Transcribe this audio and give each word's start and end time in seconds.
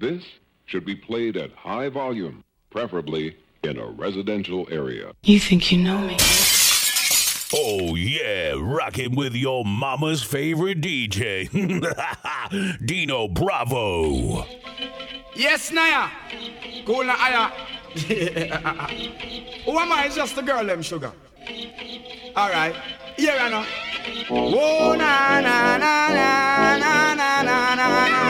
This 0.00 0.24
should 0.64 0.86
be 0.86 0.94
played 0.96 1.36
at 1.36 1.52
high 1.52 1.90
volume, 1.90 2.42
preferably 2.70 3.36
in 3.62 3.78
a 3.78 3.84
residential 3.84 4.66
area. 4.70 5.12
You 5.24 5.38
think 5.38 5.70
you 5.70 5.76
know 5.76 5.98
me? 5.98 6.16
Oh, 7.52 7.94
yeah, 7.96 8.54
rocking 8.56 9.14
with 9.14 9.34
your 9.34 9.62
mama's 9.66 10.22
favorite 10.22 10.80
DJ, 10.80 11.50
Dino 12.86 13.28
Bravo. 13.28 14.46
Yes, 15.34 15.70
Naya. 15.70 16.08
Cool 16.86 17.04
na 17.04 17.16
aya. 17.18 17.50
Who 19.66 19.78
am 19.78 19.92
I? 19.92 20.04
It's 20.06 20.16
just 20.16 20.38
a 20.38 20.42
girl, 20.42 20.64
them 20.64 20.80
sugar. 20.80 21.12
All 22.34 22.48
right. 22.48 22.74
Here 23.18 23.36
I 23.38 23.50
know. 23.50 23.66
Oh, 24.30 24.94
na 24.96 25.40
na 25.40 25.76
na 25.76 26.08
na 26.08 26.78
na 26.78 27.14
na 27.14 27.42
na 27.42 27.42
na 27.42 27.74
na 27.74 28.08
na. 28.08 28.29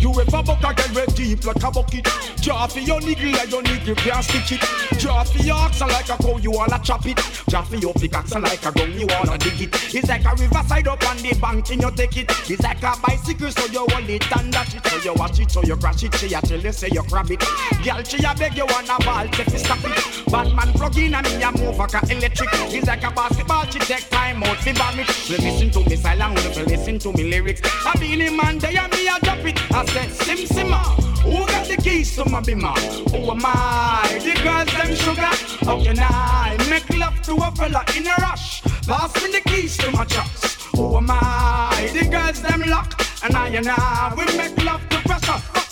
you 0.00 0.10
ever 0.20 0.42
buck 0.42 0.64
a 0.64 0.74
girl 0.74 0.94
with 0.94 1.14
deep 1.14 1.44
like 1.44 1.62
a 1.62 1.70
bucket? 1.70 2.06
For 2.48 2.80
your 2.80 3.00
niggle 3.00 3.32
like 3.32 3.50
your 3.50 3.62
niggle 3.62 3.94
can't 3.96 4.24
stitch 4.24 4.52
it. 4.52 4.98
Draw 4.98 5.24
for 5.24 5.42
your 5.42 5.56
oxen 5.56 5.88
like 5.88 6.08
a 6.08 6.16
cow, 6.16 6.38
you 6.38 6.50
wanna 6.50 6.80
chop 6.82 7.04
it. 7.06 7.16
Draw 7.48 7.62
for 7.62 7.76
your 7.76 7.92
pickaxe 7.94 8.34
like 8.34 8.64
a 8.64 8.72
gun, 8.72 8.92
you 8.98 9.06
wanna 9.06 9.36
dig 9.38 9.60
it. 9.60 9.94
It's 9.94 10.08
like 10.08 10.24
a 10.24 10.30
riverside 10.30 10.88
up 10.88 11.06
on 11.08 11.16
the 11.18 11.36
bank 11.40 11.70
and 11.70 11.82
you 11.82 11.90
take 11.92 12.16
it. 12.16 12.30
It's 12.50 12.62
like 12.62 12.82
a 12.82 12.94
bicycle, 13.02 13.50
so 13.50 13.66
you 13.66 13.86
hold 13.90 14.08
it 14.08 14.36
and 14.38 14.52
dash 14.52 14.74
it. 14.74 14.86
So 14.86 14.96
you 15.04 15.14
watch 15.14 15.38
it, 15.40 15.50
so 15.50 15.62
you 15.62 15.76
crash 15.76 16.02
it. 16.04 16.14
She 16.14 16.32
a 16.34 16.40
tell 16.40 16.60
you 16.60 16.72
say 16.72 16.88
you 16.90 17.02
grab 17.04 17.30
it. 17.30 17.40
Girl, 17.84 18.02
she 18.02 18.24
a 18.24 18.34
beg 18.34 18.56
you 18.56 18.66
wanna 18.66 18.96
ball, 19.04 19.28
take 19.28 19.48
it, 19.48 19.58
stop 19.58 19.78
it. 19.84 20.32
Bad 20.32 20.54
man 20.54 20.72
plug 20.72 20.96
in 20.96 21.14
and 21.14 21.26
me 21.26 21.42
a 21.42 21.52
move 21.52 21.78
like 21.78 21.94
a 21.94 22.00
electric. 22.10 22.48
It's 22.72 22.86
like 22.86 23.04
a 23.04 23.10
basketball, 23.10 23.66
she 23.66 23.78
take 23.78 24.08
time 24.08 24.42
out 24.42 24.56
fi 24.58 24.72
bomb 24.72 24.98
it. 24.98 25.08
We 25.28 25.36
listen 25.36 25.70
to 25.70 25.88
me 25.88 25.96
silent, 25.96 26.34
listen 26.66 26.98
to 26.98 27.12
me 27.12 27.30
lyrics. 27.30 27.60
I 27.84 27.92
be 27.98 28.16
the 28.16 28.30
man, 28.34 28.58
they 28.58 28.76
and 28.76 28.90
me 28.92 29.08
a 29.08 29.18
drop 29.20 29.44
it. 29.44 29.58
I 29.72 29.84
said, 29.92 30.10
Sim 30.10 30.38
Simma, 30.46 30.82
who 31.22 31.46
got 31.46 31.66
the 31.66 31.76
keys 31.76 32.14
to 32.16 32.24
my 32.28 32.40
bimmer? 32.40 32.76
Who 33.10 33.30
am 33.30 33.42
I? 33.44 34.18
The 34.22 34.34
girls 34.42 34.72
them 34.76 34.94
sugar. 34.94 35.32
How 35.66 35.82
can 35.82 35.98
I 35.98 36.56
make 36.68 36.88
love 36.96 37.20
to 37.22 37.34
a 37.34 37.50
fella 37.52 37.84
in 37.96 38.06
a 38.06 38.14
rush? 38.20 38.62
Pass 38.86 39.14
me 39.22 39.32
the 39.32 39.40
keys 39.48 39.76
to 39.78 39.90
my 39.90 40.04
trucks. 40.04 40.56
Who 40.76 40.96
am 40.96 41.08
I? 41.10 41.90
The 41.92 42.08
girls 42.08 42.42
them 42.42 42.62
lock, 42.68 43.00
and 43.22 43.34
I 43.36 43.48
and 43.48 43.68
I 43.68 44.14
we 44.16 44.24
make 44.36 44.56
love 44.64 44.86
to 44.90 44.98
pressure. 45.08 45.67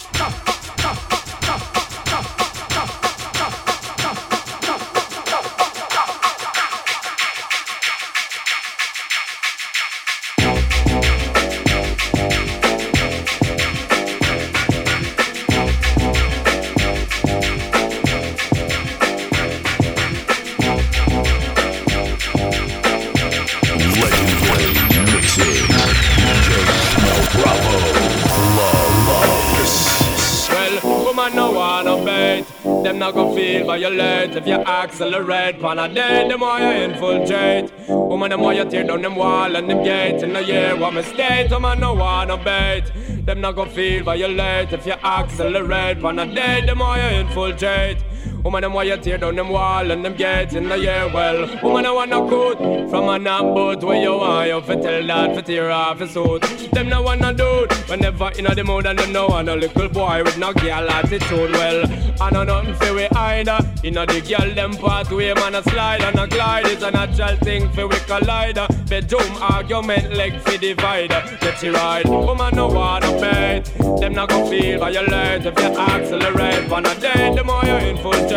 Feel 33.46 33.66
violate 33.66 34.34
if 34.36 34.46
you 34.46 34.54
accelerate. 34.54 35.60
Pan 35.60 35.78
a 35.78 35.88
day, 35.88 36.28
them 36.28 36.40
why 36.40 36.56
you 36.64 36.72
infiltrate. 36.86 37.70
Woman, 37.88 38.30
them 38.30 38.40
why 38.40 38.54
you 38.54 38.64
tear 38.64 38.84
down 38.84 39.02
them 39.02 39.14
wall 39.16 39.54
and 39.56 39.70
them 39.70 39.82
gates 39.84 40.22
in 40.22 40.32
the 40.32 40.42
year. 40.42 40.76
What 40.76 40.94
mistake? 40.94 41.50
Woman 41.50 41.80
no 41.80 41.94
wanna 41.94 42.36
bait. 42.36 42.84
Them 43.26 43.40
not 43.40 43.54
gonna 43.56 43.70
feel 43.70 44.02
violate 44.04 44.72
if 44.72 44.86
you 44.86 44.96
accelerate. 45.18 46.00
Pan 46.02 46.18
a 46.18 46.26
day, 46.26 46.66
them 46.66 46.80
why 46.80 46.94
you 47.02 47.20
infiltrate. 47.20 47.98
Woman, 48.44 48.62
them 48.62 48.72
why 48.72 48.84
you 48.84 48.96
tear 48.96 49.18
down 49.18 49.36
them 49.36 49.48
wall 49.48 49.90
and 49.90 50.04
them 50.04 50.14
gates 50.14 50.54
in 50.54 50.68
the 50.68 50.76
year. 50.78 51.10
Well, 51.12 51.48
woman, 51.62 51.86
I 51.86 51.90
wanna 51.90 52.20
coat 52.28 52.58
from 52.90 53.08
a 53.08 53.18
knock 53.18 53.42
boat 53.54 53.82
where 53.82 54.00
you 54.00 54.12
want 54.12 54.48
you 54.48 54.60
fi 54.62 54.74
tell 54.76 55.06
that 55.06 55.34
fi 55.34 55.40
tear 55.42 55.70
off 55.70 55.98
his 55.98 56.12
suit. 56.12 56.42
Them 56.72 56.88
no 56.88 57.02
wanna 57.02 57.32
do 57.34 57.66
whenever 57.88 58.30
inna 58.38 58.54
the 58.54 58.62
mood 58.62 58.86
and 58.86 58.98
them 58.98 59.12
no 59.12 59.26
want 59.26 59.48
a 59.48 59.56
little 59.56 59.88
boy 59.88 60.22
with 60.24 60.38
no 60.38 60.52
girl 60.52 60.90
attitude. 60.90 61.52
Well, 61.52 61.84
I 62.20 62.30
know 62.30 62.44
nothing 62.44 62.74
fi 62.74 62.92
we 62.92 63.08
either. 63.08 63.58
Inna 63.82 64.06
the 64.06 64.20
girl 64.20 64.54
them 64.54 64.76
pathway, 64.76 65.34
man 65.34 65.54
a 65.56 65.62
slide 65.64 66.02
and 66.02 66.18
a 66.18 66.26
glide 66.26 66.66
is 66.68 66.82
a 66.82 66.90
natural 66.90 67.36
thing 67.38 67.68
fi 67.70 67.84
we 67.84 67.96
collide. 68.10 68.60
Bedroom 68.88 69.32
argument 69.40 70.14
leg 70.14 70.38
fi 70.40 70.56
divide. 70.56 71.10
Get 71.40 71.62
you 71.62 71.72
ride, 71.72 72.08
woman 72.08 72.54
no 72.54 72.68
wanna 72.68 73.10
bet. 73.20 73.64
Them 74.00 74.12
not 74.14 74.28
gonna 74.28 74.48
feel 74.48 74.78
violate 74.78 75.46
if 75.46 75.58
you 75.58 75.66
accelerate. 75.66 76.70
On 76.70 76.86
a 76.86 76.94
day, 77.00 77.32
the 77.34 77.42
more 77.42 77.64
you 77.64 77.76
infiltrate. 77.90 78.35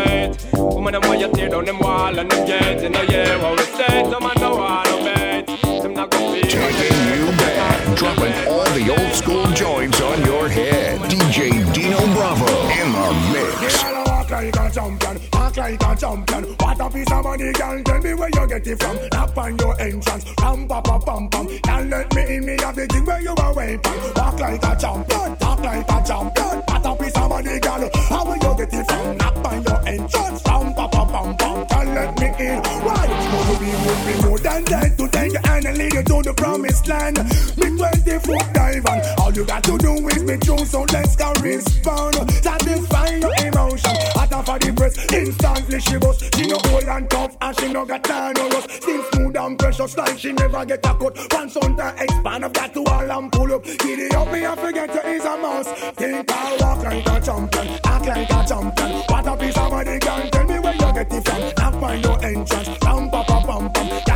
Woman, 0.90 1.02
them 1.02 1.10
why 1.10 1.18
you 1.18 1.32
tear 1.34 1.50
down 1.50 1.66
them 1.66 1.80
wall 1.80 2.18
and 2.18 2.32
them 2.32 2.46
gates 2.48 2.82
in 2.82 2.92
the 2.92 3.06
year. 3.12 3.38
What 3.40 3.60
we 3.60 3.66
say, 3.78 4.04
some 4.10 4.24
man 4.24 4.34
no 4.40 4.56
wanna 4.56 5.04
bet. 5.04 5.46
Them 5.84 5.94
not 5.94 6.10
gonna 6.10 6.34
feel 6.34 6.50
Taking 6.50 6.98
you 7.14 7.26
back, 7.38 7.98
dropping 7.98 8.34
all 8.48 8.66
the 8.74 8.90
old 8.90 9.14
school 9.14 9.46
joints 9.54 10.02
on 10.02 10.26
your 10.26 10.50
head. 10.50 11.00
DJ 11.02 11.52
Dino 11.74 12.00
Bravo 12.16 12.50
in 12.74 12.92
the 12.92 13.10
mix. 13.34 13.84
Girl, 13.84 14.04
walk 14.08 14.30
like 14.32 14.56
a 14.56 14.72
champion, 14.72 15.20
walk 15.34 15.58
like 15.58 15.84
a 15.84 15.96
champion. 15.96 16.44
What 16.60 16.80
a 16.80 16.90
piece 16.90 17.12
of 17.12 17.24
money, 17.24 17.52
girl. 17.54 17.84
Tell 17.84 18.02
me 18.02 18.14
where 18.16 18.30
you 18.34 18.48
get 18.48 18.68
it 18.68 18.82
from. 18.82 18.98
Knock 19.14 19.38
on 19.38 19.58
your 19.60 19.80
entrance, 19.80 20.26
ram 20.42 20.68
pa 20.68 20.82
pa 20.82 20.98
pam 20.98 21.30
pam. 21.30 21.46
Girl, 21.46 21.84
let 21.86 22.16
me 22.16 22.36
in, 22.36 22.46
me 22.46 22.58
have 22.62 22.76
the 22.76 22.88
thing 22.88 23.06
where 23.06 23.22
you 23.22 23.36
are 23.38 23.54
waiting. 23.54 24.02
Walk 24.16 24.40
like 24.40 24.64
a 24.64 24.76
champion, 24.76 25.19
than 34.80 34.96
to 34.98 35.08
take 35.10 35.34
your 35.34 35.42
hand 35.48 35.66
and 35.66 35.78
lead 35.78 35.94
you 35.94 36.04
to 36.04 36.22
the 36.24 36.34
promised 36.34 36.88
land. 36.88 37.18
Me 37.58 37.68
20 37.78 38.20
foot 38.20 38.54
dive 38.54 38.86
and 38.86 39.20
all 39.20 39.34
you 39.34 39.46
got 39.46 39.64
to 39.64 39.78
do 39.78 39.94
is 40.08 40.24
be 40.24 40.38
true. 40.38 40.66
So 40.66 40.86
let's 40.94 41.16
go 41.16 41.34
respond. 41.42 42.16
Satisfy 42.32 43.10
your 43.18 43.34
emotion. 43.46 43.96
Hot 44.16 44.34
off 44.34 44.50
of 44.50 44.60
the 44.60 44.74
press, 44.74 44.96
instantly 45.14 45.80
she 45.80 45.98
bust. 45.98 46.36
She 46.36 46.48
no 46.48 46.58
old 46.72 46.84
and 46.84 47.10
tough 47.10 47.36
and 47.42 47.60
she 47.60 47.74
no 47.74 47.86
got 47.86 48.04
time 48.04 48.34
no 48.34 48.50
rust. 48.50 48.72
Still 48.72 49.04
smooth 49.12 49.38
and 49.38 49.60
precious 49.60 49.98
like 49.98 50.18
she 50.18 50.32
never 50.34 50.66
get 50.66 50.86
a 50.86 50.94
cut. 50.94 51.18
Once 51.34 51.58
on 51.58 51.76
the 51.76 51.88
expand, 52.00 52.46
I've 52.46 52.54
got 52.54 52.74
to 52.74 52.84
all 52.86 53.12
and 53.12 53.32
pull 53.32 53.54
up. 53.54 53.64
It 53.66 54.14
up, 54.16 54.32
me 54.32 54.46
I 54.46 54.56
forget 54.56 54.94
you 54.94 55.12
is 55.12 55.26
a 55.26 55.38
mouse. 55.38 55.68
Think 55.96 56.32
I 56.32 56.58
walk 56.62 56.84
like 56.84 57.08
a 57.08 57.22
champion, 57.22 57.68
act 57.86 58.06
like 58.06 58.30
a 58.30 58.46
champion. 58.48 58.92
What 59.10 59.28
a 59.28 59.38
piece 59.38 59.58
of 59.58 59.70
body, 59.70 60.00
girl. 60.00 60.30
Tell 60.32 60.48
me 60.48 60.60
where 60.60 60.74
you 60.74 60.94
get 60.94 61.14
it 61.14 61.28
from. 61.28 61.42
Knock 61.58 61.84
on 61.84 62.02
your 62.02 62.26
entrance, 62.26 62.70
ram 62.84 63.10
pa 63.10 63.24
pa 63.24 63.46
pam 63.46 63.72
pam. 63.72 64.09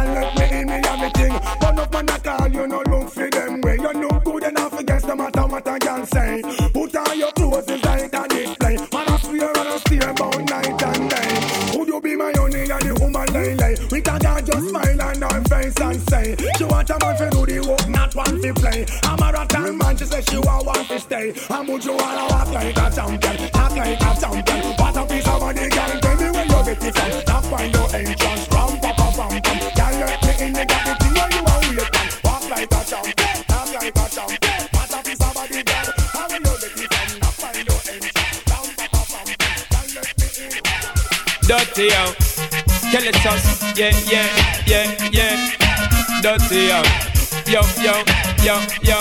Matter 5.23 5.47
what 5.47 5.67
I 5.67 5.79
can 5.79 6.05
say. 6.05 6.41
Put 6.73 6.95
on 6.95 7.17
your 7.17 7.31
clothes, 7.31 7.65
it's 7.67 7.85
like 7.85 8.13
a 8.13 8.27
display. 8.27 8.75
Man 8.75 9.07
I 9.07 9.17
swear 9.17 9.49
and 9.49 9.57
I 9.57 9.77
steer 9.77 10.09
about 10.09 10.39
night 10.49 10.83
and 10.83 11.09
day. 11.09 11.77
Would 11.77 11.87
you 11.87 12.01
be 12.01 12.15
my 12.15 12.33
only 12.39 12.61
and 12.61 12.81
the 12.81 12.93
woman 12.99 13.27
lay 13.33 13.55
lay? 13.55 13.75
We 13.91 14.01
can 14.01 14.19
not 14.21 14.45
just 14.45 14.69
smile 14.69 15.01
on 15.01 15.21
her 15.21 15.41
face 15.43 15.79
and 15.79 16.01
say 16.09 16.35
she 16.57 16.63
want 16.65 16.89
a 16.89 16.97
man 16.99 17.15
to 17.17 17.29
do 17.29 17.45
the 17.45 17.59
work, 17.67 17.87
not 17.87 18.15
one 18.15 18.41
to 18.41 18.53
play. 18.53 18.85
I'm 19.03 19.19
a 19.19 19.31
rotten 19.31 19.77
man, 19.77 19.97
she 19.97 20.05
say 20.05 20.21
she 20.21 20.37
want 20.37 20.65
one 20.65 20.85
to 20.85 20.99
stay. 20.99 21.33
And 21.49 21.67
would 21.67 21.83
you 21.85 21.95
wanna 21.95 22.27
walk 22.29 22.51
like 22.51 22.77
a 22.77 22.91
champion, 22.91 23.49
act 23.53 23.75
like 23.75 24.01
a 24.01 24.11
champion? 24.19 24.63
What 24.75 24.97
a 24.97 25.05
piece 25.05 25.27
of 25.27 25.39
money, 25.39 25.69
girl. 25.69 25.99
Tell 26.01 26.15
me 26.17 26.29
where 26.31 26.45
you 26.45 26.75
get 26.75 26.83
it 26.83 27.25
from. 27.27 27.32
Dirty 41.53 41.83
yo, 41.83 42.05
kill 42.89 43.05
it 43.05 43.15
yeah, 43.77 43.93
yeah, 44.09 44.27
yeah, 44.65 45.09
yeah. 45.11 46.19
Dirty 46.19 46.65
yo, 46.65 46.81
yo, 47.45 47.61
yo, 47.77 47.93
yo, 48.41 48.59
yo. 48.81 48.97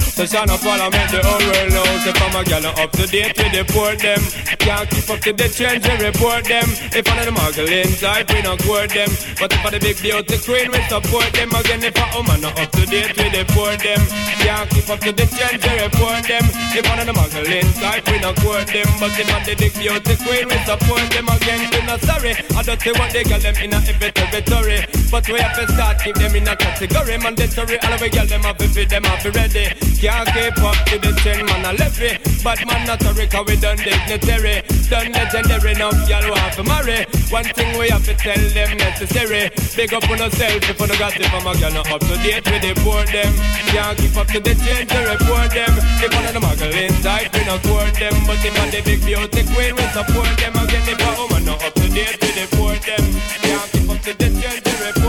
So 0.00 0.24
shine 0.24 0.48
up 0.48 0.64
while 0.64 0.80
I 0.80 0.88
make 0.88 1.10
the 1.10 1.20
whole 1.22 1.38
world 1.38 1.72
know. 1.74 1.84
If 2.08 2.22
I'm 2.22 2.40
a 2.40 2.44
gal 2.44 2.64
up 2.64 2.92
to 2.92 3.06
date 3.06 3.36
with 3.36 3.52
the 3.52 3.70
port 3.70 3.98
them. 3.98 4.41
Can't 4.62 4.88
keep 4.88 5.10
up 5.10 5.18
to 5.26 5.32
the 5.32 5.48
trends, 5.50 5.82
we 5.82 5.94
report 6.06 6.46
them. 6.46 6.62
If 6.94 7.02
I'm 7.10 7.18
the 7.26 7.34
muggling 7.34 7.90
type, 7.98 8.30
we 8.30 8.42
not 8.46 8.62
court 8.62 8.94
them. 8.94 9.10
But 9.34 9.50
if 9.50 9.58
I'm 9.58 9.74
the 9.74 9.80
big 9.82 9.98
beauty 9.98 10.38
queen, 10.38 10.70
we 10.70 10.78
support 10.86 11.34
them. 11.34 11.50
Again, 11.50 11.82
if 11.82 11.98
I'm 11.98 12.30
not 12.38 12.54
up 12.54 12.70
to 12.70 12.86
date 12.86 13.10
with 13.18 13.34
the 13.34 13.42
port 13.50 13.82
them. 13.82 13.98
Can't 14.38 14.70
keep 14.70 14.86
up 14.86 15.02
to 15.02 15.10
the 15.10 15.26
trends, 15.26 15.66
we 15.66 15.72
report 15.82 16.22
them. 16.30 16.46
If 16.78 16.86
I'm 16.86 17.02
the 17.02 17.10
muggling 17.10 17.70
type, 17.82 18.06
we 18.06 18.22
not 18.22 18.38
court 18.38 18.70
them. 18.70 18.86
But 19.02 19.10
if 19.18 19.26
I'm 19.34 19.42
the 19.42 19.54
big 19.58 19.74
beauty 19.74 20.14
queen, 20.22 20.46
we 20.46 20.58
support 20.62 21.10
them. 21.10 21.26
Again, 21.26 21.60
we 21.66 21.82
not 21.82 22.00
sorry. 22.06 22.32
I 22.54 22.62
don't 22.62 22.78
see 22.78 22.94
what 22.94 23.10
they 23.10 23.26
got 23.26 23.42
them 23.42 23.58
in 23.58 23.74
a 23.74 23.82
every 23.82 24.14
territory. 24.14 24.78
But 25.10 25.26
we 25.26 25.42
have 25.42 25.58
to 25.58 25.66
start 25.74 25.98
keep 26.06 26.14
them 26.14 26.34
in 26.38 26.46
a 26.46 26.54
category. 26.54 27.18
Mandatory, 27.18 27.82
all 27.82 27.98
we 27.98 28.08
get 28.14 28.28
them 28.30 28.46
up 28.46 28.62
if 28.62 28.78
them 28.78 29.04
up 29.10 29.24
ready. 29.26 29.74
Can't 29.98 30.28
keep 30.30 30.58
up 30.62 30.78
to 30.86 30.96
the 31.02 31.10
trend, 31.18 31.46
man, 31.50 31.66
I 31.66 31.72
left 31.74 32.00
it. 32.00 32.22
But 32.42 32.62
man, 32.66 32.86
not 32.86 33.02
sorry, 33.02 33.26
cause 33.26 33.46
we 33.46 33.56
done 33.56 33.76
dignitary. 33.76 34.51
Done 34.90 35.12
legendary, 35.12 35.74
now 35.74 35.90
y'all 36.04 36.28
want 36.28 36.52
to 36.54 36.64
marry. 36.64 37.06
One 37.32 37.48
thing 37.56 37.78
we 37.78 37.88
have 37.88 38.04
to 38.04 38.14
tell 38.14 38.36
them 38.36 38.76
necessary. 38.76 39.48
Big 39.76 39.94
up 39.94 40.04
on 40.10 40.18
yourself 40.18 40.68
if 40.68 40.68
you 40.68 40.86
don't 40.86 40.98
got 40.98 41.16
it 41.16 41.24
from 41.32 41.46
a 41.48 41.52
girl, 41.56 41.72
not 41.72 41.90
up 41.90 42.00
to 42.00 42.16
date 42.20 42.44
with 42.44 42.60
the 42.60 42.72
poor 42.84 43.04
them. 43.08 43.32
Can't 43.72 43.96
keep 43.96 44.16
up 44.16 44.26
to 44.28 44.40
the 44.40 44.52
trend 44.52 44.88
to 44.92 44.98
report 45.08 45.50
them. 45.56 45.72
If 46.04 46.12
one 46.12 46.26
of 46.28 46.34
the 46.36 46.42
muggle 46.44 46.76
inside, 46.76 47.32
we 47.32 47.40
not 47.48 47.62
court 47.64 47.94
them. 47.96 48.14
But 48.28 48.44
if 48.44 48.60
on 48.60 48.68
the 48.68 48.80
big 48.84 49.00
beauty 49.00 49.42
queen, 49.48 49.72
we 49.72 49.84
support 49.96 50.32
them. 50.36 50.52
Again, 50.60 50.84
if 50.84 51.00
a 51.00 51.10
woman 51.16 51.44
not 51.46 51.64
up 51.64 51.72
to 51.72 51.88
date 51.88 52.20
with 52.20 52.36
the 52.36 52.46
poor 52.56 52.76
them. 52.76 53.04
Can't 53.40 53.68
keep 53.72 53.88
up 53.88 54.00
to 54.04 54.12
the 54.12 54.28
trend 54.28 54.60
to 54.60 54.72
report 54.84 55.01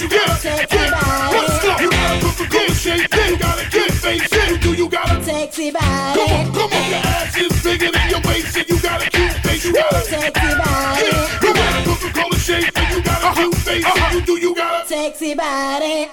you 0.00 0.08
gotta. 0.08 0.48
You 1.80 1.90
got 1.90 2.70
a 2.70 2.74
shape, 2.74 3.10
then 3.10 3.32
you 3.32 3.38
got 3.38 3.58
a 3.58 3.68
cute 3.68 3.92
face, 3.92 4.32
you 4.32 4.58
do 4.58 4.74
you 4.74 4.88
gotta. 4.88 5.22
Sexy 5.24 5.70
body, 5.70 6.20
come 6.54 6.72
on. 6.72 6.90
Your 6.90 6.98
ass 6.98 7.36
is 7.36 7.64
your 8.10 8.20
waist 8.26 8.56
you 8.56 8.80
got 8.80 9.06
a 9.06 9.10
cute 9.10 9.32
face, 9.44 9.64
you 9.64 9.72
gotta. 9.72 10.00
sexy 10.04 10.30
body, 10.30 11.06
you 11.42 11.54
got 11.54 11.80
a 11.80 11.84
Coca-Cola 11.84 12.38
shape 12.38 12.78
and 12.78 12.96
you 12.96 13.02
got 13.02 13.22
a 13.22 13.40
cute 13.40 13.54
face, 13.56 14.12
you 14.12 14.20
do 14.22 14.38
you 14.38 14.54
gotta. 14.54 14.86
sexy 14.88 15.34
body. 15.34 16.08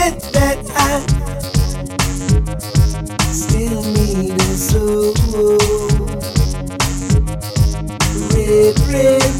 Forget 0.00 0.20
that 0.32 0.58
I 0.76 1.00
still 3.32 3.82
need 3.92 4.32
a 4.32 4.56
soul. 4.56 5.14
Red, 8.32 8.78
red 8.88 9.39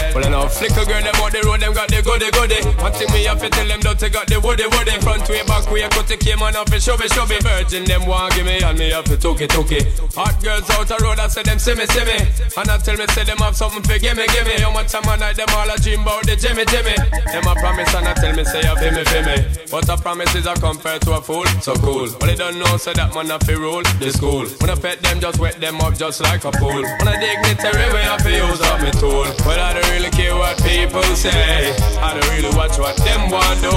Well, 0.13 0.25
I 0.25 0.29
know 0.29 0.47
flicker 0.47 0.83
girl, 0.85 1.01
them 1.01 1.15
on 1.23 1.31
the 1.31 1.41
road, 1.47 1.61
them 1.61 1.73
got 1.73 1.87
the 1.87 2.01
goody 2.03 2.29
goody. 2.35 2.59
One 2.83 2.91
thing 2.91 3.07
me 3.15 3.23
have 3.25 3.39
to 3.39 3.49
tell 3.49 3.67
them, 3.67 3.79
don't 3.79 3.97
they 3.97 4.09
got 4.09 4.27
the 4.27 4.39
woody 4.39 4.67
woody. 4.67 4.95
Front 4.99 5.29
way, 5.29 5.43
back 5.47 5.69
way, 5.71 5.87
cut 5.87 6.07
the 6.07 6.17
came 6.17 6.41
on 6.43 6.55
off 6.55 6.71
and 6.71 6.83
show 6.83 6.97
me, 6.97 7.07
show 7.07 7.25
me. 7.25 7.39
Virgin, 7.39 7.85
them 7.85 8.05
want 8.05 8.35
give 8.35 8.45
me, 8.45 8.59
and 8.59 8.77
me 8.77 8.91
have 8.91 9.05
to 9.05 9.15
took 9.15 9.39
it, 9.39 9.49
took 9.49 9.71
it. 9.71 9.87
Hot 10.15 10.35
girls 10.43 10.67
out 10.71 10.87
the 10.87 10.97
road, 10.99 11.19
I 11.19 11.27
say 11.27 11.43
them 11.43 11.59
see 11.59 11.75
me, 11.75 11.85
see 11.87 12.03
me. 12.03 12.17
And 12.57 12.67
I 12.67 12.77
tell 12.81 12.97
me, 12.97 13.07
say 13.15 13.23
them 13.23 13.39
have 13.39 13.55
something 13.55 13.83
for 13.83 13.97
give 13.99 14.17
me, 14.17 14.27
give 14.27 14.43
me. 14.43 14.59
How 14.59 14.73
much 14.73 14.91
time 14.91 15.07
I 15.07 15.15
night, 15.15 15.37
them 15.37 15.47
all 15.55 15.69
a 15.69 15.77
dream 15.79 16.01
about 16.01 16.27
the 16.27 16.35
Jimmy, 16.35 16.65
Jimmy. 16.67 16.95
Them 17.31 17.47
a 17.47 17.53
promise, 17.55 17.93
and 17.95 18.07
I 18.07 18.13
tell 18.13 18.35
me, 18.35 18.43
say, 18.43 18.67
you 18.67 18.75
feel 18.75 18.91
me, 18.91 19.03
feel 19.07 19.23
me. 19.23 19.37
But 19.71 19.87
a 19.87 19.95
promise 19.95 20.35
is 20.35 20.45
a 20.45 20.53
compared 20.59 21.01
to 21.07 21.15
a 21.15 21.21
fool, 21.21 21.47
so 21.63 21.73
cool. 21.79 22.11
But 22.19 22.27
they 22.27 22.35
don't 22.35 22.59
know, 22.59 22.75
say 22.75 22.91
that 22.93 23.15
man 23.15 23.31
have 23.31 23.45
to 23.47 23.55
rule 23.55 23.83
the 24.03 24.11
school. 24.11 24.43
When 24.59 24.69
I 24.69 24.75
pet 24.75 24.99
them, 24.99 25.21
just 25.21 25.39
wet 25.39 25.61
them 25.61 25.79
up 25.79 25.95
just 25.95 26.19
like 26.19 26.43
a 26.43 26.51
pool. 26.51 26.83
When 26.83 27.07
I 27.07 27.15
dignitary, 27.15 27.87
we 27.93 28.01
have 28.03 28.21
to 28.23 28.31
use 28.31 28.61
up 28.61 28.81
me 28.83 28.91
tool. 28.99 29.29
Well, 29.47 29.59
I 29.59 29.73
don't 29.73 29.89
really 29.91 30.00
care 30.09 30.35
what 30.35 30.57
people 30.63 31.03
say. 31.15 31.75
I 32.01 32.17
don't 32.17 32.29
really 32.31 32.55
watch 32.55 32.79
what 32.79 32.97
them 32.97 33.29
want 33.29 33.61
do. 33.61 33.69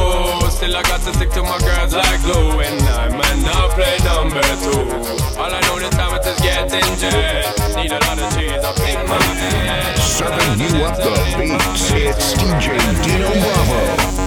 Still, 0.51 0.77
I 0.77 0.83
got 0.83 1.01
to 1.03 1.13
stick 1.13 1.31
to 1.33 1.43
my 1.43 1.59
girls 1.59 1.93
like 1.93 2.23
glue. 2.23 2.61
And 2.61 2.81
I 2.89 3.09
might 3.09 3.41
not 3.45 3.71
play 3.77 3.99
number 4.07 4.41
two. 4.65 4.89
All 5.37 5.53
I 5.53 5.61
know 5.67 5.79
this 5.79 5.91
time 5.91 6.15
is 6.17 6.41
getting 6.41 6.97
jet. 6.97 7.53
Need 7.77 7.93
a 7.93 8.01
lot 8.07 8.19
of 8.19 8.33
cheese 8.33 8.65
up 8.65 8.79
in 8.81 9.07
my 9.09 9.21
head. 9.21 9.99
Serving 9.99 10.61
you 10.61 10.85
up 10.85 10.97
the 10.97 11.13
beats. 11.37 11.91
It's 11.93 12.35
DJ 12.35 12.73
Dino 13.05 13.29
Bravo. 13.29 14.24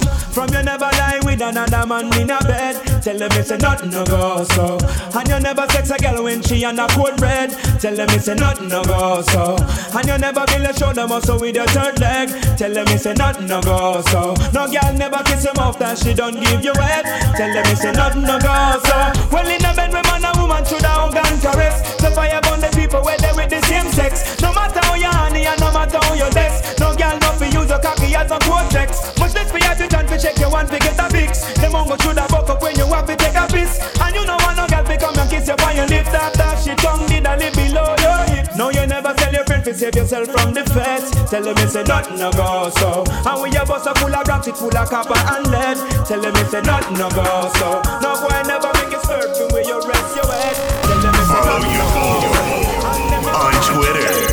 With 1.38 1.56
another 1.56 1.86
man 1.86 2.06
in 2.20 2.30
a 2.30 2.38
bed. 2.40 2.74
Tell 3.02 3.16
them 3.16 3.30
it's 3.32 3.50
a 3.50 3.58
nothing 3.58 3.90
no 3.90 4.04
go 4.04 4.44
so. 4.44 4.78
And 5.14 5.28
you 5.28 5.40
never 5.40 5.66
sex 5.68 5.90
a 5.90 5.96
girl 5.98 6.24
when 6.24 6.42
she 6.42 6.64
on 6.64 6.78
a 6.78 6.86
cold 6.88 7.20
red. 7.20 7.50
Tell 7.80 7.94
them 7.94 8.08
it's 8.10 8.28
a 8.28 8.34
nothing 8.34 8.68
no 8.68 8.82
go 8.82 9.22
so. 9.22 9.56
And 9.94 10.06
you 10.08 10.18
never 10.18 10.44
build 10.46 10.66
a 10.66 10.72
shoulder 10.76 11.06
muscle 11.06 11.38
with 11.38 11.54
your 11.54 11.66
third 11.66 12.00
leg. 12.00 12.28
Tell 12.56 12.72
them 12.72 12.86
it's 12.88 13.06
a 13.06 13.14
nothing 13.14 13.46
no 13.46 13.60
go 13.62 14.02
so. 14.08 14.34
No 14.52 14.66
girl 14.66 14.92
never 14.94 15.22
kiss 15.24 15.44
him 15.44 15.56
off 15.58 15.78
that 15.78 15.98
she 15.98 16.14
don't 16.14 16.34
give 16.34 16.64
you 16.64 16.74
head. 16.74 17.04
Tell 17.36 17.52
them 17.52 17.64
it's 17.66 17.84
a 17.84 17.92
nothing 17.92 18.22
no 18.22 18.38
go 18.38 18.80
so. 18.84 18.98
Well 19.30 19.46
in 19.46 19.64
a 19.64 19.74
bed 19.74 19.92
with 19.92 20.06
man 20.06 20.24
and 20.24 20.38
woman 20.40 20.64
should 20.64 20.82
have 20.82 21.14
and 21.14 21.40
caress. 21.40 21.76
So 22.00 22.10
fire 22.10 22.40
burn 22.42 22.60
the 22.60 22.70
people 22.74 23.02
where 23.02 23.18
they 23.18 23.32
with 23.34 23.50
the 23.50 23.62
same 23.66 23.86
sex. 23.92 24.40
No 24.42 24.52
matter 24.52 24.80
how 24.82 24.94
you 24.94 25.06
honey 25.06 25.46
and 25.46 25.60
no 25.60 25.72
matter 25.72 25.98
how 26.02 26.14
you 26.14 26.30
desk. 26.30 26.47
You 29.88 30.04
to 30.04 30.18
check 30.20 30.38
your 30.38 30.50
one 30.50 30.66
to 30.66 30.78
get 30.78 31.00
a 31.00 31.08
fix. 31.08 31.48
Them 31.56 31.74
on 31.74 31.88
go 31.88 31.96
should 31.96 32.18
have 32.18 32.28
buck 32.28 32.48
up 32.50 32.60
when 32.60 32.76
you 32.76 32.84
have 32.92 33.06
to 33.06 33.16
take 33.16 33.34
a 33.34 33.48
piss. 33.48 33.80
And 34.04 34.14
you 34.14 34.24
know 34.26 34.36
want 34.44 34.60
no 34.60 34.66
girl 34.68 34.84
to 34.84 34.96
come 35.00 35.16
and 35.16 35.30
kiss 35.30 35.48
you 35.48 35.56
on 35.56 35.76
your 35.76 35.86
lips 35.86 36.12
after 36.12 36.50
she 36.60 36.76
tongue 36.76 37.06
did 37.08 37.24
a 37.24 37.32
live 37.40 37.54
below 37.56 37.96
your 38.04 38.20
hips. 38.28 38.52
No, 38.56 38.68
you 38.68 38.84
never 38.86 39.14
tell 39.14 39.32
your 39.32 39.44
friend 39.44 39.64
to 39.64 39.72
save 39.72 39.96
yourself 39.96 40.28
from 40.28 40.52
the 40.52 40.64
feds. 40.76 41.08
Tell 41.30 41.42
them 41.42 41.56
it's 41.56 41.74
a 41.74 41.84
nothing 41.84 42.18
no 42.18 42.30
go 42.32 42.68
so. 42.76 43.04
And 43.08 43.40
when 43.40 43.52
your 43.52 43.64
bus 43.64 43.86
are 43.86 43.94
full 43.96 44.12
of 44.12 44.28
rocks, 44.28 44.46
it 44.46 44.56
full 44.56 44.76
of 44.76 44.90
copper 44.90 45.16
and 45.16 45.48
lead. 45.48 45.78
Tell 46.04 46.20
them 46.20 46.36
it's 46.36 46.52
a 46.52 46.60
nothing 46.60 46.98
no 46.98 47.08
go 47.08 47.24
so. 47.56 47.80
No 48.04 48.12
boy 48.20 48.36
never 48.44 48.68
make 48.76 48.92
you 48.92 49.00
from 49.00 49.48
where 49.56 49.64
you 49.64 49.80
rest 49.88 50.16
your 50.20 50.28
head. 50.28 50.56
Follow 51.32 51.64
nothing 51.64 51.72
you 51.72 51.72
no 51.72 51.88
go 51.96 52.28
so. 52.28 53.32
On 53.40 53.52
Twitter 53.64 54.27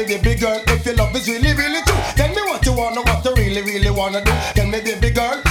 me, 0.00 0.16
baby 0.16 0.34
girl, 0.40 0.62
if 0.66 0.86
your 0.86 0.94
love 0.94 1.14
is 1.16 1.28
really, 1.28 1.52
really 1.54 1.82
true. 1.82 1.96
Tell 2.16 2.28
me 2.28 2.42
what 2.42 2.64
you 2.64 2.72
wanna, 2.72 3.02
what 3.02 3.24
you 3.24 3.34
really, 3.34 3.62
really 3.62 3.90
wanna 3.90 4.24
do. 4.24 4.32
Tell 4.54 4.66
me, 4.66 4.80
baby 4.80 5.10
girl, 5.10 5.42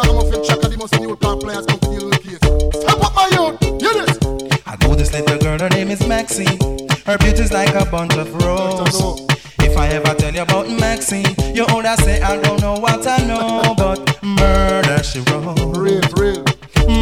ragamuffin 0.00 0.40
and 0.40 0.72
the 0.72 0.76
most 0.78 0.98
new 1.00 1.16
car 1.16 1.36
players 1.36 1.66
come 1.66 1.78
to 1.80 1.88
deal 1.90 2.06
with 2.08 2.16
the 2.16 2.28
case. 2.28 2.80
Step 2.80 3.00
up 3.04 3.14
my 3.14 3.26
youth, 3.36 3.60
hear 3.80 3.94
this. 4.04 4.18
I 4.66 4.76
know 4.82 4.94
this 4.94 5.12
little 5.12 5.38
girl, 5.38 5.58
her 5.58 5.68
name 5.68 5.90
is 5.90 6.06
Maxine. 6.06 6.58
Her 7.06 7.18
beauty's 7.18 7.52
like 7.52 7.74
a 7.74 7.84
bunch 7.90 8.14
of 8.14 8.32
roses. 8.42 9.26
If 9.60 9.76
I 9.76 9.88
ever 9.88 10.14
tell 10.14 10.32
you 10.34 10.42
about 10.42 10.68
Maxine, 10.68 11.26
you 11.54 11.66
older 11.70 11.94
say 11.98 12.20
I 12.22 12.40
don't 12.40 12.60
know 12.60 12.74
what 12.74 13.06
I 13.06 13.18
know, 13.26 13.74
but 13.76 14.22
murder 14.22 15.02
she 15.02 15.20
wrote, 15.20 15.58
Real, 15.76 16.00
real. 16.16 16.44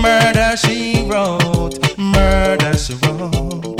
murder 0.02 0.57
she 0.57 1.07
wrote, 1.09 1.78
murder 1.99 2.75
she 2.76 2.95
wrote, 2.95 3.78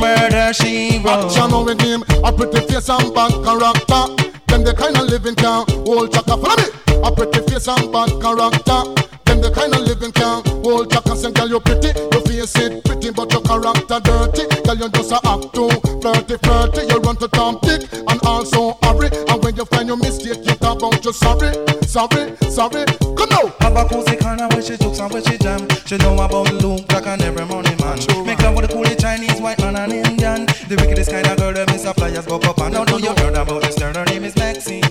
murder 0.00 0.52
she 0.52 1.02
Action 1.04 1.50
wrote. 1.50 1.64
with 1.66 1.80
him, 1.80 2.02
a 2.24 2.32
pretty 2.32 2.60
face 2.66 2.88
and 2.88 3.14
bad 3.14 3.32
character. 3.44 4.02
Them 4.48 4.62
the 4.64 4.74
kind 4.76 4.96
of 4.96 5.04
living 5.08 5.34
can 5.34 5.64
hold 5.84 6.12
chaka. 6.12 6.36
Follow 6.36 6.56
me. 6.56 6.85
A 7.04 7.10
pretty 7.12 7.40
face 7.50 7.68
and 7.68 7.92
bad 7.92 8.10
character. 8.20 8.80
Them 9.26 9.40
the 9.40 9.50
kind 9.50 9.74
of 9.74 9.82
living 9.82 10.12
can 10.12 10.42
hold 10.62 10.90
chaka. 10.90 11.16
Say, 11.16 11.32
girl, 11.32 11.48
you 11.48 11.60
pretty, 11.60 11.90
your 12.12 12.22
face 12.22 12.56
it 12.56 12.84
pretty, 12.84 13.10
but 13.10 13.32
your 13.32 13.42
character 13.42 14.00
dirty. 14.00 14.44
Girl, 14.64 14.76
you 14.76 14.88
just 14.90 15.12
a 15.12 15.18
act 15.26 15.54
too 15.54 15.70
flirty, 16.00 16.36
flirty. 16.38 16.86
You 16.86 16.98
run 17.00 17.16
to 17.16 17.28
Tom 17.28 17.58
Dick 17.62 17.82
and 17.92 18.20
also 18.24 18.78
hurry. 18.82 19.10
And 19.28 19.42
when 19.42 19.56
you 19.56 19.64
find 19.66 19.88
your 19.88 19.96
mistake, 19.96 20.44
you 20.46 20.54
talk 20.56 20.78
about 20.78 21.04
you 21.04 21.12
sorry, 21.12 21.52
sorry, 21.82 22.36
sorry. 22.48 22.84
Come 23.18 23.30
now. 23.30 23.50
Have 23.60 23.76
a 23.76 23.84
cozy 23.88 24.16
corner 24.16 24.48
where 24.48 24.62
she 24.62 24.76
jokes 24.76 24.98
and 24.98 25.12
where 25.12 25.22
she 25.22 25.36
jam. 25.38 25.66
She 25.86 25.96
know 25.98 26.14
about 26.22 26.52
Luke 26.62 26.86
Jack 26.88 27.06
and 27.06 27.22
every 27.22 27.44
money 27.46 27.74
man. 27.82 27.98
Make 28.24 28.40
love 28.42 28.54
with 28.56 28.68
the 28.68 28.72
coolest 28.72 29.00
Chinese, 29.00 29.40
white 29.40 29.58
man 29.58 29.76
and 29.76 29.92
Indian. 29.92 30.46
The 30.68 30.76
wickedest 30.80 31.10
kind 31.10 31.26
of 31.26 31.36
girl 31.36 31.52
that 31.52 31.66
miss 31.68 31.84
flyers 31.84 32.26
go 32.26 32.36
up 32.36 32.58
and 32.58 32.74
down. 32.74 32.86
Know 32.86 32.98
you 32.98 33.14
heard 33.14 33.34
about 33.34 33.62
this 33.62 33.78
girl? 33.78 33.92
Her 33.92 34.04
name 34.06 34.24
is 34.24 34.36
Maxine. 34.36 34.85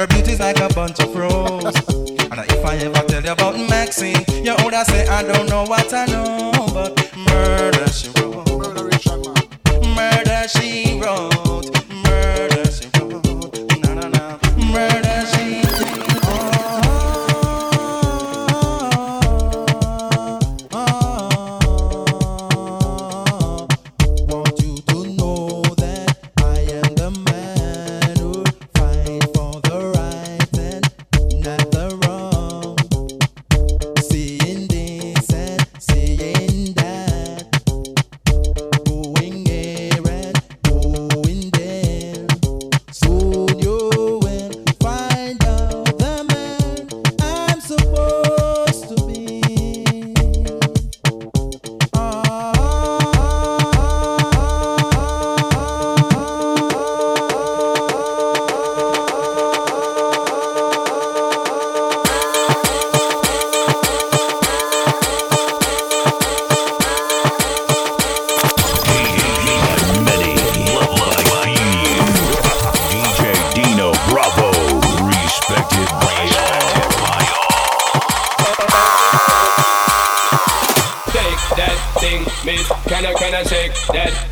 Her 0.00 0.06
beauty's 0.06 0.40
like 0.40 0.58
a 0.60 0.68
bunch 0.72 0.98
of 1.00 1.14
roses. 1.14 1.76
and 1.76 2.40
if 2.48 2.64
I 2.64 2.76
ever 2.76 3.06
tell 3.06 3.22
you 3.22 3.32
about 3.32 3.54
Maxine, 3.68 4.16
you 4.42 4.56
older 4.64 4.82
say 4.84 5.06
I 5.06 5.22
don't 5.22 5.46
know 5.50 5.64
what 5.64 5.92
I 5.92 6.06
know, 6.06 6.52
but 6.72 6.96
murder 7.28 7.86
she 7.88 8.08
wrote. 8.18 8.48
Murder 9.84 10.48
she 10.48 10.98
wrote. 10.98 11.39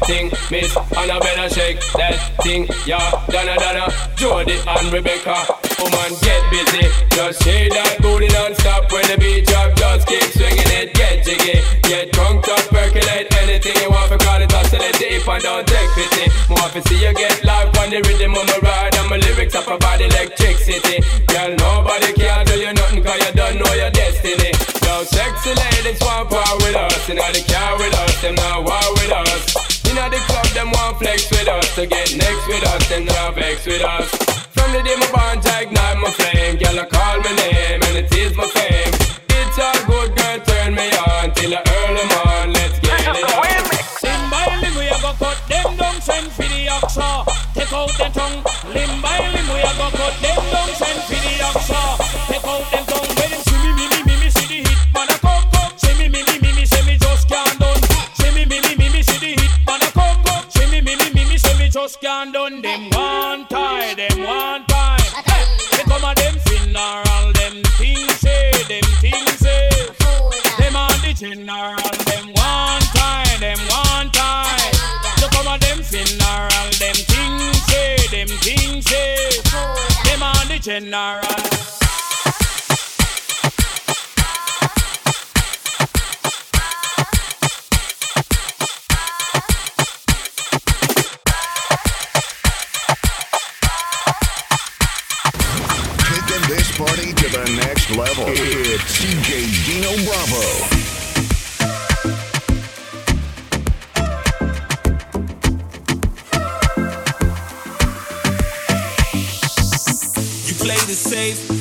Thing, 0.08 0.32
miss? 0.50 0.72
And 0.96 1.12
I 1.12 1.20
better 1.20 1.52
shake 1.52 1.84
that 2.00 2.16
thing, 2.40 2.64
yeah. 2.88 3.12
Donna, 3.28 3.60
Donna, 3.60 3.92
Jody 4.16 4.56
and 4.56 4.88
Rebecca. 4.88 5.36
Woman, 5.76 6.10
get 6.24 6.40
busy. 6.48 6.88
Just 7.12 7.44
shake 7.44 7.76
that 7.76 8.00
booty 8.00 8.32
non-stop 8.32 8.88
when 8.88 9.04
the 9.04 9.20
beat 9.20 9.44
drop. 9.44 9.76
Just 9.76 10.08
keep 10.08 10.24
swinging 10.32 10.72
it, 10.80 10.96
get 10.96 11.20
jiggy. 11.28 11.60
Get 11.84 12.16
drunk, 12.16 12.48
up, 12.48 12.64
percolate 12.72 13.28
anything 13.44 13.76
you 13.76 13.92
want 13.92 14.08
for 14.08 14.16
call 14.16 14.40
it 14.40 14.48
oscillate 14.48 14.96
deep 14.96 15.28
and 15.28 15.42
don't 15.44 15.68
take 15.68 15.92
pity. 15.92 16.24
More 16.48 16.72
to 16.72 16.80
see 16.88 17.04
you 17.04 17.12
get 17.12 17.44
live 17.44 17.68
on 17.76 17.92
the 17.92 18.00
rhythm 18.08 18.32
of 18.32 18.48
my 18.48 18.58
ride 18.64 18.96
and 18.96 19.08
my 19.12 19.20
lyrics 19.20 19.54
up 19.54 19.68
about 19.68 20.00
electricity. 20.00 21.04
Girl, 21.28 21.52
nobody 21.52 22.16
can 22.16 22.48
do 22.48 22.56
you 22.56 22.72
nothing 22.72 23.04
cause 23.04 23.20
you 23.20 23.32
don't 23.36 23.60
know 23.60 23.72
your 23.76 23.92
destiny. 23.92 24.56
No 24.88 25.04
sexy 25.04 25.52
ladies 25.52 26.00
want 26.00 26.32
power 26.32 26.56
with 26.64 26.80
us, 26.80 27.08
inna 27.12 27.28
the 27.28 27.44
car 27.44 27.76
with 27.76 27.92
us, 27.92 28.22
them 28.24 28.34
not 28.40 28.64
war 28.64 28.88
with 28.96 29.12
us. 29.12 29.77
Inna 29.98 30.10
the 30.10 30.22
club, 30.30 30.46
them 30.54 30.70
want 30.70 30.98
flex 30.98 31.28
with 31.30 31.48
us, 31.48 31.74
to 31.74 31.84
get 31.86 32.14
next 32.14 32.46
with 32.46 32.64
us, 32.64 32.88
them 32.88 33.04
not 33.04 33.34
vex 33.34 33.66
with 33.66 33.82
us. 33.82 34.08
From 34.54 34.70
the 34.70 34.80
day 34.82 34.94
my 34.94 35.10
bond, 35.10 35.44
I 35.44 35.62
ignite 35.62 35.98
my 35.98 36.10
flame, 36.10 36.56
girl, 36.56 36.78
I 36.78 36.86
call 36.86 37.18
my 37.18 37.32
name 37.34 37.82
and 37.82 37.96
it 37.98 38.14
is 38.14 38.36
my 38.36 38.46
fame. 38.46 38.94
It's 39.26 39.58
all 39.58 39.74
good, 39.90 40.14
girl, 40.14 40.38
turn 40.46 40.74
me 40.74 40.86
on 41.02 41.34
till 41.34 41.52
I 41.52 41.62
early 41.66 42.06
morn, 42.14 42.52
let's 42.54 42.78
get 42.78 43.10
it 43.10 43.26
on. 43.26 43.58
Limb 44.06 44.30
by 44.30 44.46
limb 44.62 44.76
we 44.78 44.86
a 44.86 44.98
go 45.02 45.12
cut 45.18 45.38
them 45.48 45.76
down, 45.76 46.00
send 46.00 46.30
for 46.30 46.42
the 46.46 46.66
oxa. 46.70 47.26
Take 47.54 47.72
out 47.72 47.90
them 47.98 48.12
tongue. 48.12 48.38
Limb 48.72 49.02
by 49.02 49.18
limb 49.18 49.48
we 49.50 49.60
a 49.66 49.72
go 49.82 49.88
cut 49.98 50.14
them 50.22 50.42
down, 50.52 50.68
send 50.78 51.02
for 51.10 51.18
the 51.18 51.34
oxa. 51.42 51.82
Take 52.30 52.46
out 52.46 52.70
them. 52.70 52.84
Them 52.84 52.87
general. 80.80 81.57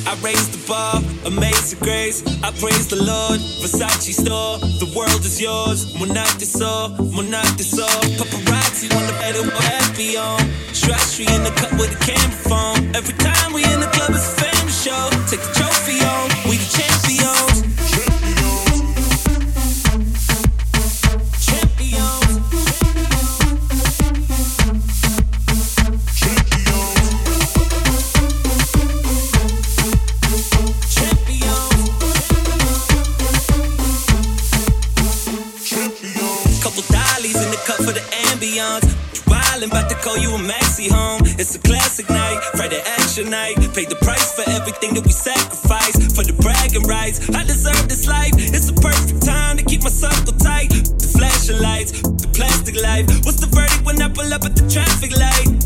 I 0.08 0.14
raise 0.24 0.48
the 0.48 0.56
bar, 0.66 1.04
amazing 1.26 1.80
grace. 1.80 2.24
I 2.42 2.50
praise 2.56 2.88
the 2.88 2.96
Lord, 2.96 3.40
Versace 3.60 4.16
store, 4.16 4.56
the 4.80 4.88
world 4.96 5.20
is 5.20 5.38
yours. 5.38 5.92
Monate 6.00 6.48
so, 6.48 6.96
monate 7.12 7.60
so. 7.60 7.84
Paparazzi 8.16 8.88
on 8.96 9.04
the 9.04 9.12
bed 9.20 9.36
of 9.36 9.52
happy 9.52 10.16
on. 10.16 10.40
Stress 10.72 11.20
in 11.20 11.44
the 11.44 11.52
cup 11.60 11.72
with 11.76 11.92
a 11.92 12.00
camera 12.00 12.40
phone. 12.48 12.96
Every 12.96 13.12
time 13.20 13.52
we 13.52 13.57
bragging 46.68 46.88
rights. 46.88 47.30
I 47.30 47.44
deserve 47.44 47.88
this 47.88 48.06
life. 48.06 48.32
It's 48.34 48.70
a 48.70 48.74
perfect 48.74 49.24
time 49.24 49.56
to 49.56 49.64
keep 49.64 49.82
my 49.82 49.90
circle 49.90 50.32
tight. 50.38 50.68
The 50.70 51.14
flashing 51.16 51.60
lights, 51.60 52.02
the 52.02 52.28
plastic 52.34 52.80
life. 52.80 53.06
What's 53.24 53.40
the 53.40 53.46
verdict 53.46 53.84
when 53.84 54.00
I 54.02 54.08
pull 54.08 54.32
up 54.32 54.44
at 54.44 54.56
the 54.56 54.68
traffic 54.68 55.16
light? 55.16 55.57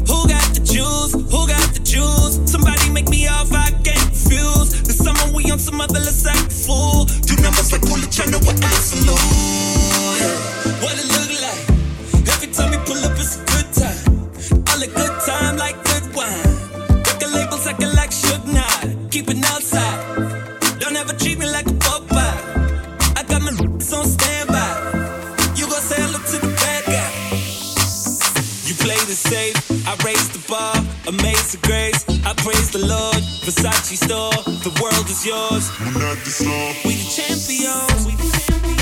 You 29.13 29.19
played 29.19 29.53
it 29.53 29.57
safe, 29.57 29.87
I 29.87 29.95
raise 30.07 30.29
the 30.31 30.39
bar, 30.49 30.75
amazing 31.07 31.61
grace. 31.63 32.03
I 32.25 32.33
praise 32.33 32.71
the 32.71 32.79
Lord, 32.79 33.17
Versace 33.45 33.97
store, 33.97 34.33
the 34.63 34.73
world 34.81 35.07
is 35.07 35.27
yours. 35.27 35.71
We're 35.81 36.01
not 36.01 36.17
the 36.25 36.31
slow. 36.31 36.73
We 36.87 36.95
the 36.95 37.11
champions. 37.11 38.07
We 38.07 38.13
the 38.17 38.45
champions. 38.47 38.82